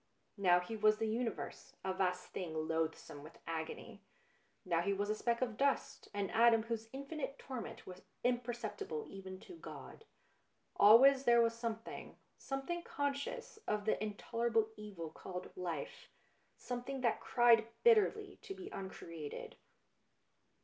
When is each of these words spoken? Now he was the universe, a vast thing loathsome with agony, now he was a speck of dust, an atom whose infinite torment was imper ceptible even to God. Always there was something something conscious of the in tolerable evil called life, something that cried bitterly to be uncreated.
Now 0.39 0.59
he 0.59 0.75
was 0.75 0.97
the 0.97 1.07
universe, 1.07 1.75
a 1.85 1.93
vast 1.93 2.29
thing 2.33 2.67
loathsome 2.67 3.21
with 3.21 3.37
agony, 3.45 4.01
now 4.65 4.81
he 4.81 4.93
was 4.93 5.11
a 5.11 5.13
speck 5.15 5.43
of 5.43 5.57
dust, 5.57 6.07
an 6.11 6.31
atom 6.31 6.63
whose 6.63 6.89
infinite 6.91 7.37
torment 7.37 7.85
was 7.85 8.01
imper 8.25 8.41
ceptible 8.51 9.05
even 9.11 9.39
to 9.41 9.55
God. 9.57 10.05
Always 10.75 11.25
there 11.25 11.39
was 11.39 11.53
something 11.55 12.17
something 12.39 12.81
conscious 12.81 13.59
of 13.67 13.85
the 13.85 14.03
in 14.03 14.15
tolerable 14.15 14.69
evil 14.75 15.11
called 15.11 15.55
life, 15.55 16.09
something 16.57 17.01
that 17.01 17.21
cried 17.21 17.67
bitterly 17.83 18.39
to 18.41 18.55
be 18.55 18.71
uncreated. 18.71 19.55